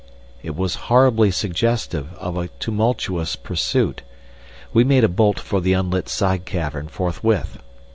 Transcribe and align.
It 0.41 0.55
was 0.55 0.73
horribly 0.89 1.29
suggestive 1.29 2.11
of 2.15 2.35
a 2.35 2.47
tumultuous 2.59 3.35
pursuit. 3.35 4.01
We 4.73 4.83
made 4.83 5.03
a 5.03 5.07
bolt 5.07 5.39
for 5.39 5.61
the 5.61 5.73
unlit 5.73 6.09
side 6.09 6.43
cavern 6.45 6.87
forthwith. 6.87 7.59